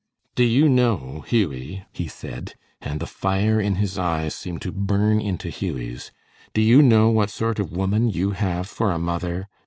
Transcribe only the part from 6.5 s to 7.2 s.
"do you know